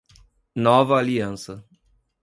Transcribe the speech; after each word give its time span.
Nova 0.55 0.97
Aliança 0.97 1.63